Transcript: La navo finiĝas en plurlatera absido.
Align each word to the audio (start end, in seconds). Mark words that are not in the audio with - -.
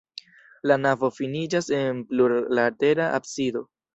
La 0.71 0.77
navo 0.85 1.09
finiĝas 1.17 1.69
en 1.81 2.01
plurlatera 2.13 3.13
absido. 3.21 3.65